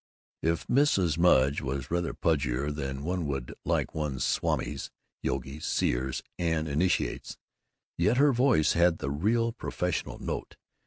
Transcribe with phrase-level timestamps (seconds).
[0.41, 1.19] If Mrs.
[1.19, 4.89] Mudge was rather pudgier than one would like one's swamis,
[5.21, 7.37] yogis, seers, and initiates,
[7.99, 10.55] yet her voice had the real professional note.